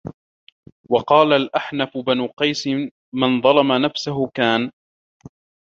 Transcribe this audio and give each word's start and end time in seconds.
وَقَالَ 0.89 1.33
الْأَحْنَفُ 1.33 1.97
بْنُ 1.97 2.27
قَيْسٍ 2.27 2.67
مَنْ 3.13 3.41
ظَلَمَ 3.41 3.71
نَفْسَهُ 3.81 4.27
كَانَ 4.33 4.71